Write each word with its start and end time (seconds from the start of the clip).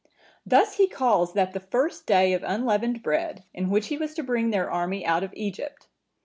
"Thus 0.47 0.77
he 0.77 0.87
calls 0.87 1.33
that 1.35 1.53
the 1.53 1.59
first 1.59 2.07
day 2.07 2.33
of 2.33 2.41
unleavened 2.41 3.03
bread, 3.03 3.43
in 3.53 3.69
which 3.69 3.89
he 3.89 3.99
was 3.99 4.15
to 4.15 4.23
bring 4.23 4.49
their 4.49 4.67
army 4.67 5.05
out 5.05 5.21
of 5.23 5.31
Egypt. 5.37 5.85